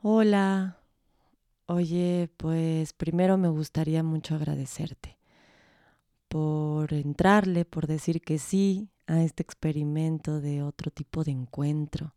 [0.00, 0.78] Hola.
[1.66, 5.18] Oye, pues primero me gustaría mucho agradecerte
[6.28, 12.14] por entrarle, por decir que sí a este experimento de otro tipo de encuentro.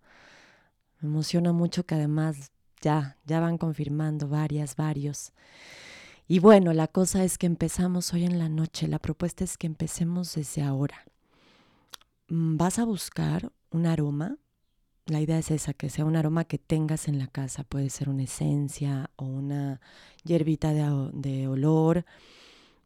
[0.99, 2.51] Me emociona mucho que además
[2.81, 5.33] ya, ya van confirmando varias, varios.
[6.27, 8.87] Y bueno, la cosa es que empezamos hoy en la noche.
[8.87, 11.03] La propuesta es que empecemos desde ahora.
[12.27, 14.37] Mm, vas a buscar un aroma.
[15.07, 17.63] La idea es esa, que sea un aroma que tengas en la casa.
[17.63, 19.81] Puede ser una esencia o una
[20.23, 22.05] hierbita de, de olor.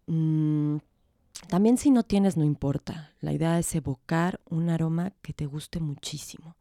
[0.07, 0.77] Mm,
[1.47, 3.11] también si no tienes, no importa.
[3.21, 6.55] La idea es evocar un aroma que te guste muchísimo.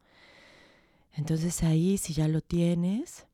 [1.13, 3.25] Entonces ahí, si ya lo tienes,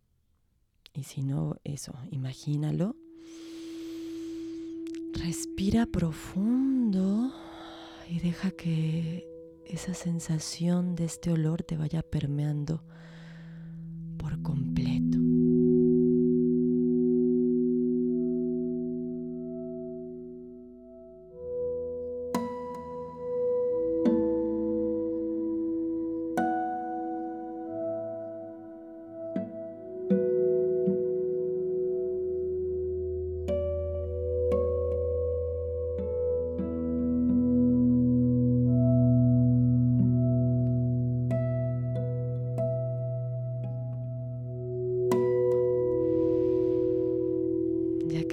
[0.93, 2.95] y si no, eso, imagínalo.
[5.13, 7.33] Respira profundo
[8.09, 9.30] y deja que
[9.71, 12.83] esa sensación de este olor te vaya permeando
[14.17, 14.90] por completo.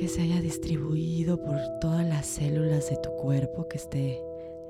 [0.08, 4.20] Se haya distribuido por todas las células de tu cuerpo, que esté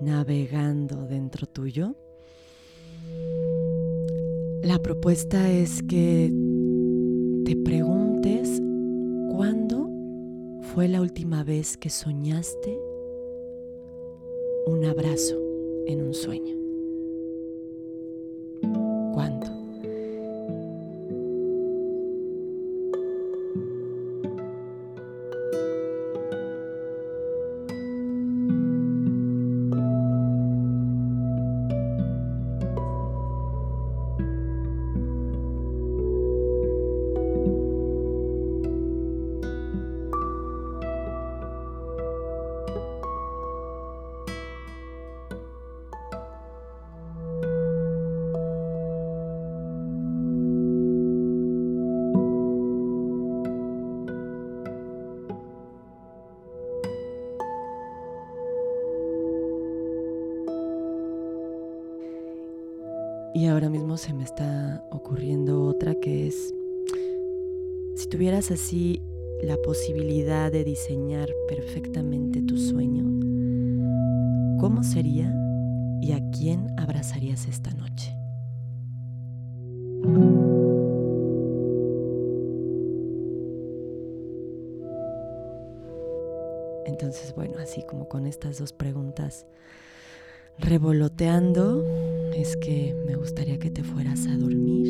[0.00, 1.94] navegando dentro tuyo.
[4.62, 6.32] La propuesta es que
[7.44, 8.60] te preguntes
[9.30, 9.88] cuándo
[10.74, 12.76] fue la última vez que soñaste
[14.66, 15.36] un abrazo
[15.86, 16.57] en un sueño.
[63.38, 66.52] Y ahora mismo se me está ocurriendo otra que es,
[67.94, 69.00] si tuvieras así
[69.44, 73.04] la posibilidad de diseñar perfectamente tu sueño,
[74.58, 75.32] ¿cómo sería
[76.00, 78.12] y a quién abrazarías esta noche?
[86.86, 89.46] Entonces, bueno, así como con estas dos preguntas
[90.58, 91.84] revoloteando,
[92.40, 94.86] es que me gustaría que te fueras a dormir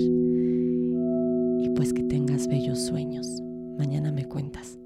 [1.60, 3.40] y pues que tengas bellos sueños.
[3.78, 4.78] Mañana me cuentas.